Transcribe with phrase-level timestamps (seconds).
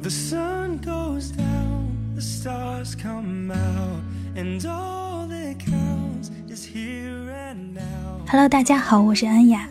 [0.00, 4.00] The sun goes down, the stars come out,
[4.36, 8.24] and all that counts is here and now.
[8.28, 9.68] Hello，大家好，我是安雅。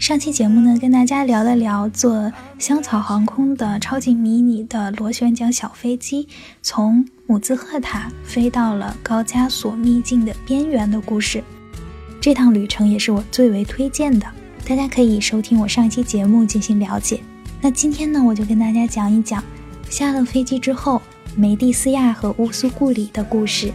[0.00, 6.26] 上期节目呢，跟大家聊了聊坐香草航空的超级迷你的螺旋桨小飞机，
[6.60, 11.42] 从姆兹赫塔飞到了高加索秘境的边缘的故事。
[12.20, 14.26] 这趟旅程也是我最为推荐的，
[14.66, 17.20] 大家可以收听我上期节目进行了解。
[17.60, 19.42] 那今天呢，我就跟大家讲一讲
[19.90, 21.02] 下了飞机之后
[21.34, 23.72] 梅蒂斯亚和乌苏故里的故事。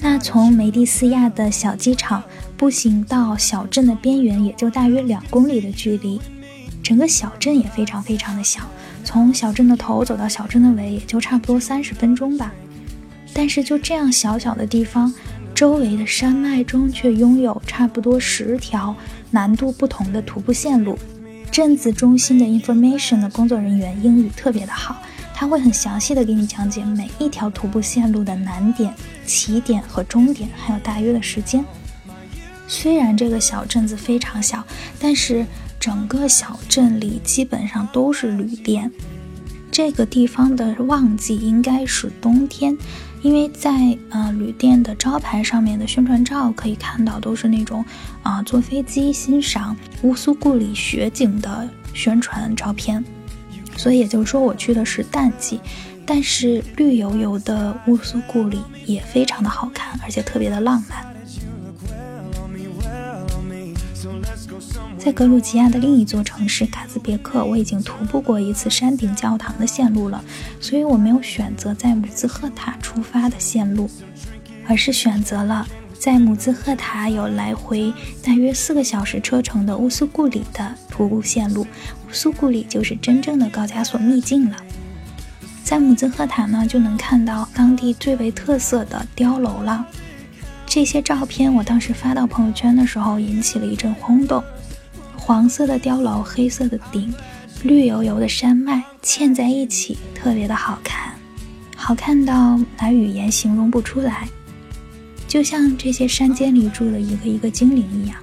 [0.00, 2.22] 那从梅蒂斯亚的小机场
[2.56, 6.18] 步行到小镇的边缘，也就大约两公里的距离。
[6.82, 8.60] 整个小镇也非常非常的小，
[9.04, 12.52] 从小镇的头走到小镇的尾，也就差不多三十分钟吧。
[13.34, 15.12] 但是就这样小小的地方。
[15.56, 18.94] 周围的山脉中却拥有差不多十条
[19.30, 20.98] 难度不同的徒步线路。
[21.50, 25.00] 镇子中心的 information 的工作人员英语特别的好，
[25.32, 28.92] 他会很详细的给你讲解每一条徒步线路的难点、
[29.24, 31.64] 起点和终点，还有大约的时间。
[32.68, 34.62] 虽然这个小镇子非常小，
[35.00, 35.46] 但是
[35.80, 38.92] 整个小镇里基本上都是旅店。
[39.76, 42.74] 这个地方的旺季应该是冬天。
[43.20, 43.70] 因为在
[44.08, 47.84] 呃旅店的招牌上面的宣传照可以看到，都是那种
[48.22, 53.04] 啊坐飞机欣赏乌苏故里雪景的宣传照片，
[53.76, 55.60] 所以也就是说我去的是淡季，
[56.06, 61.05] 但是绿油油的乌苏故里也非常的好看，而且特别的浪漫。
[65.06, 70.20] 在格鲁吉亚的另一座城市卡兹别克，我已经徒步过一次山顶教堂的线路了，
[70.60, 73.88] 所以我没有选择在姆兹赫塔出发的线路，
[74.66, 75.64] 而是选择了
[75.96, 81.62] 在姆兹赫塔有来回大约四个小时车程的乌苏故里的徒步线路。
[81.62, 84.56] 乌苏故里就是真正的高加索秘境了。
[85.62, 89.86] 在姆兹赫塔呢，就能看到当地最为特色的碉楼了。
[90.66, 94.42] 这些照片我当时发到朋友圈的时候，引起了一阵轰动。
[95.26, 97.12] 黄色的碉楼，黑色的顶，
[97.64, 101.12] 绿油油的山脉嵌在一起，特别的好看，
[101.74, 104.28] 好看到拿语言形容不出来，
[105.26, 108.16] 就像这些山间里住了一个一个精灵一样。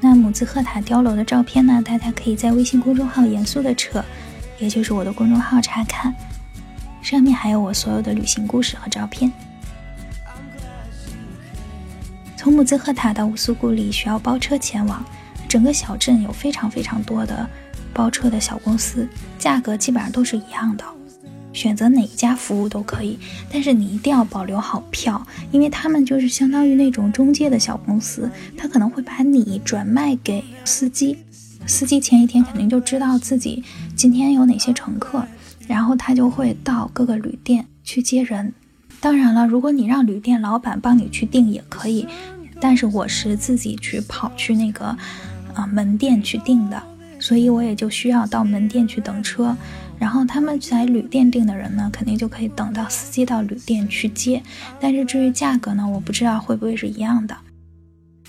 [0.00, 1.82] 那姆兹赫塔碉楼的照片呢？
[1.84, 4.02] 大家可以在微信公众号“严肃的扯”，
[4.58, 6.14] 也就是我的公众号查看，
[7.02, 9.30] 上面还有我所有的旅行故事和照片。
[12.42, 15.04] 从姆兹赫塔到乌苏古里需要包车前往，
[15.46, 17.46] 整个小镇有非常非常多的
[17.92, 19.06] 包车的小公司，
[19.38, 20.84] 价格基本上都是一样的，
[21.52, 23.18] 选择哪一家服务都可以，
[23.52, 31.18] 但是你一定要保留好票，因为他们就是相当于那种中介的小公司，他可能会把你转卖给司机，
[31.66, 33.62] 司机前一天肯定就知道自己
[33.94, 35.22] 今天有哪些乘客，
[35.68, 38.50] 然后他就会到各个旅店去接人。
[39.00, 42.06] 当然了，如果你让旅店老板帮你去订也可以，
[42.60, 44.94] 但是我是自己去跑去那个
[45.54, 46.82] 啊门店去订的，
[47.18, 49.56] 所以我也就需要到门店去等车。
[49.98, 54.42] 然后他们在旅店订的人呢，肯定就可以等到司机到旅店去接。
[54.78, 57.36] 但是至于价格呢，我不知道会不会是一样的，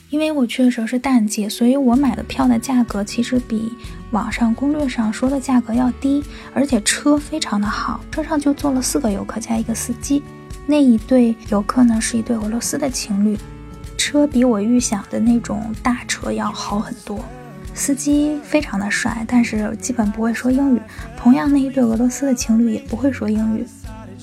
[0.10, 3.72] 因为我去的时候是淡季，所以我买的票的价格其实比
[4.12, 10.22] 网上攻略上说的价格要低，而且车非常的好，车上就坐了四个游客加一个司机。
[10.66, 13.38] 那一对游客呢，是一对俄罗斯的情侣，
[13.98, 17.20] 车比我预想的那种大车要好很多，
[17.74, 20.82] 司机非常的帅，但是基本不会说英语。
[21.18, 23.66] 同样，那一对俄罗斯的情侣也不会说英语。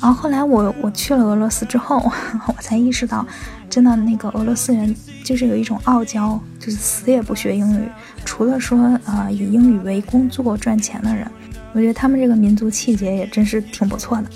[0.01, 1.99] 然后后来我我去了俄罗斯之后，
[2.47, 3.27] 我才意识到，
[3.69, 4.95] 真的那个俄罗斯人
[5.25, 7.89] 就是有一种傲娇，就是死也不学英语，
[8.25, 11.29] 除了说呃以英语为工作赚钱的人，
[11.73, 14.29] 我觉得他们这个民族气节也真是挺不错的。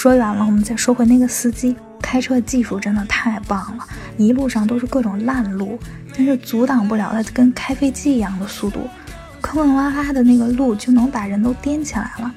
[0.00, 3.84] 说远了，我们再说回那个司机，开车技术真的太棒了，
[4.16, 5.76] 一路上都是各种烂路，
[6.16, 8.86] 但是阻挡不了他跟开飞机一样的速度，
[9.40, 12.32] 坑坑洼洼的那个路就能把人都颠起来了。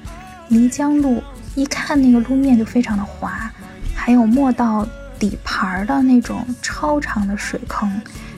[0.48, 1.22] 泥浆路
[1.54, 3.48] 一看那个路面就非常的滑，
[3.94, 4.84] 还有没到
[5.16, 7.88] 底盘的那种超长的水坑，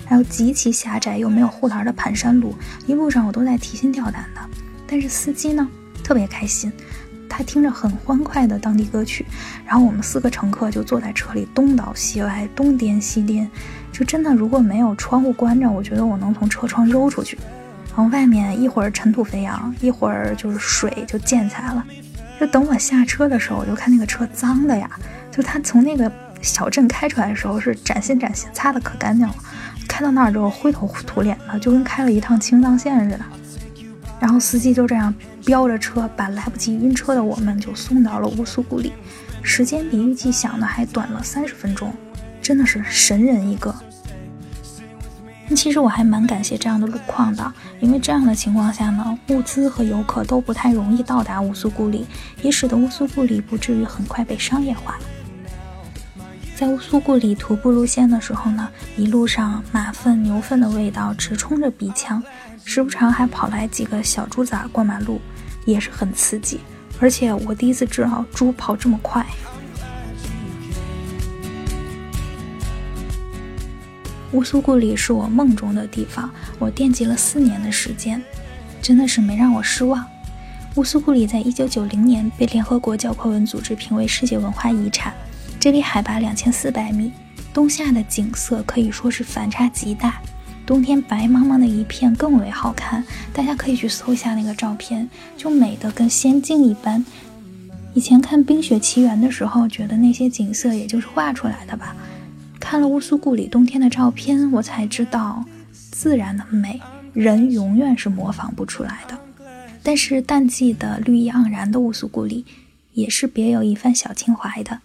[0.05, 2.55] 还有极其狭窄又没有护栏的盘山路，
[2.87, 4.43] 一路上我都在提心吊胆的，
[4.87, 5.67] 但是司机呢
[6.03, 6.71] 特别开心。
[7.37, 9.27] 他听着很欢快的当地歌曲，
[9.67, 13.51] 然后我们四个乘客就坐在车里东倒西歪，东颠西颠，
[13.91, 17.37] 就真的如果没有窗户关着，我觉得我能从车窗溜出去。
[17.89, 21.85] 然后外面一会儿尘土飞扬，一会儿就是水就溅起来了。
[22.39, 24.89] 就等我下车的时候，我就看那个车脏的呀，
[25.33, 26.11] 就他从那个
[26.41, 29.35] 小镇开出来的时候是崭新崭新，擦的可干净了。
[29.89, 33.25] 开到那儿之后灰头土脸的，就跟开了一趟青藏线似的。
[34.21, 35.13] 然后司机就这样
[35.45, 38.93] 飙着车，把来不及晕车的我们就送到了乌苏古里，
[39.43, 41.93] 时间比预计想的还短了三十分钟，
[42.41, 43.75] 真的是神人一个。
[45.55, 52.07] 其实我还蛮感谢这样的路况的，因为这样的情况下呢，物资和游客都不太容易到达乌苏古里，
[52.43, 54.97] 也使得乌苏古里不至于很快被商业化。
[56.57, 62.23] 在乌苏古里徒步路线的时候呢，一路上马粪、牛粪的味道直冲着鼻腔，
[62.65, 65.21] 时不常还跑来几个小猪崽过马路，
[65.65, 66.61] 也是很刺激。
[67.01, 69.25] 而且我第一次知道猪跑这么快。
[74.33, 78.21] 乌苏古里是我梦中的地方，我惦记了四年的时间，
[78.83, 80.05] 真的是没让我失望。
[80.75, 85.15] 乌苏古里在一九九零年被联合国教科文组织评为世界文化遗产。
[85.61, 87.13] 这里海拔两千四百米，
[87.53, 90.21] 冬夏的景色可以说是反差极大。
[90.67, 97.05] 冬天白茫茫的一片更为好看，大家可以去搜一下那个照片，就美得跟仙境一般。
[97.93, 101.95] 以前看《冰雪奇缘》的时候，觉得那些景色也就是画出来的吧。
[102.59, 106.81] 看了乌苏古里冬天的照片，我才知道，自然的美，
[107.13, 109.19] 人永远是模仿不出来的。
[109.83, 112.47] 但是淡季的绿意盎然的乌苏古里，
[112.95, 114.81] 也是别有一番小情怀的。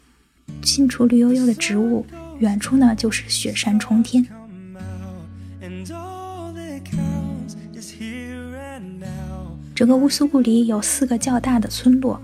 [0.61, 2.05] 近处绿油油的植物，
[2.39, 4.27] 远处呢就是雪山冲天。
[9.79, 12.21] 整个乌苏古里有四个较大的村落，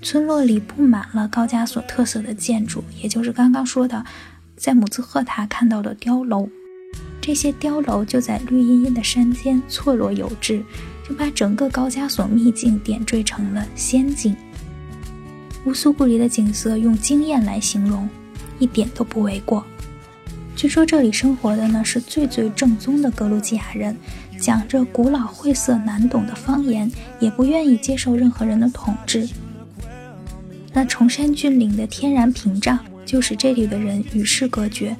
[0.00, 4.04] 村落里布满了高加索特色的建筑，也就是刚刚说的，
[4.54, 6.48] 在姆兹赫塔看到的碉楼。
[7.20, 10.62] 这些碉楼就在绿茵茵的山间错落有致，
[11.08, 14.36] 就把整个高加索秘境点缀成了仙境。
[15.64, 18.08] 乌苏古里的景色用惊艳来形容，
[18.60, 19.66] 一点都不为过。
[20.54, 23.96] 据说这里生活的呢是最最正宗的格鲁吉亚人，
[24.44, 29.26] 讲着古老晦涩难懂的方言，也不愿意接受任何人的统治。
[30.70, 34.94] 那崇山峻岭的天然屏障就使这里的人与世隔绝，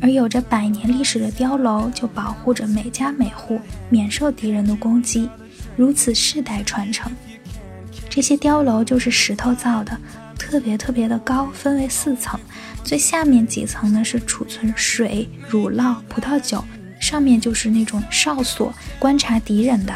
[0.00, 5.30] 而有着百年历史的碉楼就保护着每家每户免受敌人的攻击，
[5.76, 7.12] 如此世代传承。
[8.10, 9.96] 这些碉楼就是石头造的，
[10.36, 12.40] 特别特别的高，分为四层。
[12.82, 16.64] 最下面几层呢是储存水、乳酪、葡萄酒，
[17.02, 19.92] 上面就是那种哨所，观察敌人的。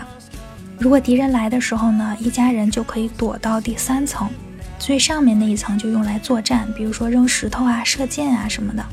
[0.80, 4.28] 如果敌人来的时候呢，一家人就可以躲到第三层，
[4.76, 8.84] 最上面那一层就用来作战，比如说扔石头啊、射箭啊什么的。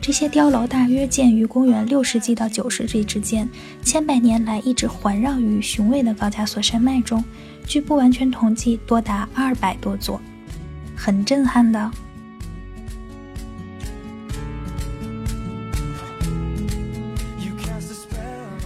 [0.00, 3.48] 这些碉楼大约建于公元六世纪到九世纪之间，
[3.84, 7.22] 千百年来一直环绕于雄伟的高加索山脉中。
[7.66, 10.20] 据不完全统计，多达二百多座，
[10.96, 11.88] 很震撼的。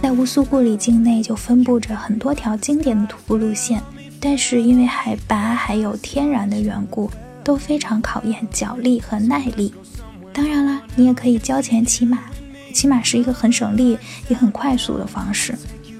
[0.05, 3.81] 在乌苏古里境内就分布着很多条经典的徒步路线，
[4.19, 7.09] 但是因为海拔还有天然的缘故，
[7.43, 9.73] 都非常考验脚力和耐力。
[10.31, 12.19] 当然了，你也可以交钱骑马，
[12.71, 13.97] 骑马是一个很省力
[14.27, 15.55] 也很快速的方式。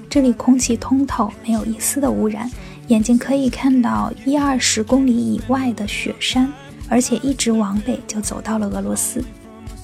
[0.08, 2.48] 这里空气通透，没有一丝的污染。
[2.86, 6.48] 眼睛可以看到一二十公里以外的雪山，
[6.88, 9.20] 而且一直往北就走到了俄罗斯。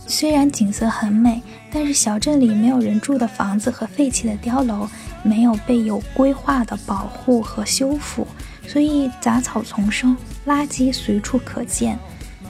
[0.07, 4.89] 虽然景色很美，但是小镇里没有人住的房子和废弃的碉楼
[5.23, 8.27] 没有被有规划的保护和修复，
[8.67, 10.17] 所以杂草丛生，
[10.47, 11.99] 垃圾随处可见。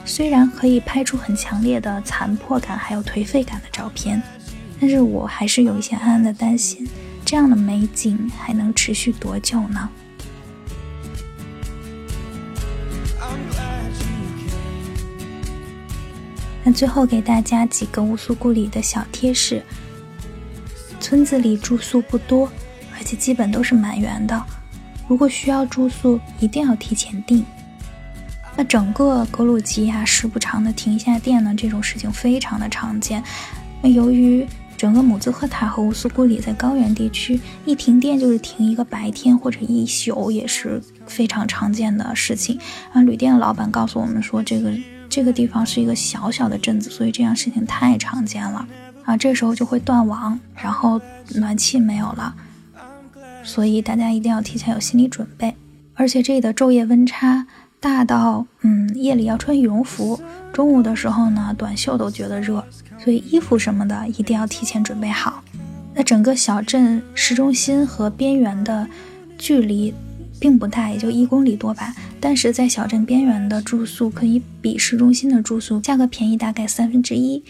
[0.05, 4.21] 虽然可以拍出很强烈的残破感还有颓废感的照片，
[4.81, 6.85] 但是我还是有一些暗暗的担心，
[7.23, 9.89] 这样的美景还能持续多久呢？
[16.73, 19.61] 最后给大家几个乌苏古里的小贴士：
[20.99, 22.51] 村子里住宿不多，
[22.97, 24.43] 而且基本都是满员的。
[25.07, 27.45] 如果需要住宿，一定要提前订。
[28.55, 33.23] 那整个格鲁吉亚时不常的停一下电呢，这种事情非常的常见。
[33.81, 42.59] 那由于整个姆兹赫塔和乌苏古里在高原地区，一停电就是停一个白天或者一宿，也是非常常见的事情。
[42.93, 44.71] 啊，旅店的老板告诉我们说，这个。
[45.13, 48.67] 这个地方是一个小小的镇子，所以这样事情太常见了
[49.03, 49.15] 啊！
[49.15, 50.99] 这时候就会断网，然后
[51.35, 52.33] 暖气没有了，
[53.43, 55.53] 所以大家一定要提前有心理准备。
[55.93, 57.45] 而且这里的昼夜温差
[57.79, 60.19] 大到，嗯，夜里要穿羽绒服，
[60.51, 62.65] 中午的时候呢，短袖都觉得热，
[62.97, 65.43] 所以衣服什么的一定要提前准备好。
[65.93, 68.87] 那整个小镇市中心和边缘的
[69.37, 69.93] 距离
[70.39, 71.93] 并不大，也就一公里多吧。
[72.25, 77.43] 但是在小镇边缘的住宿可以比市中心的住宿价格便宜大概三分之一。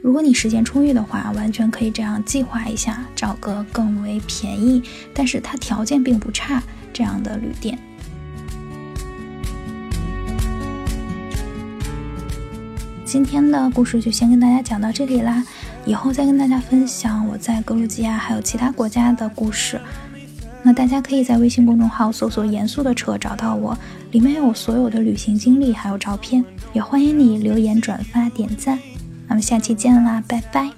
[0.00, 4.80] 如果你时间充裕的话，完全可以这样计划一下，找个更为便宜，
[5.12, 6.62] 但是它条件并不差
[6.92, 7.76] 这样的旅店。
[13.04, 15.44] 今天的故事就先跟大家讲到这里啦，
[15.84, 19.80] 以后再跟大家分享我在格鲁吉亚还有其他国家的故事。
[20.62, 23.76] 那大家可以在微信公众号搜索“严肃的车”找到我，
[24.12, 28.78] 里面有所有的旅行经历还有照片，也欢迎你留言、转发、点赞。
[29.26, 30.70] 那么下期见啦，拜拜。